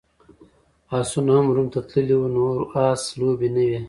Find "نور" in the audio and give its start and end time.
2.35-2.57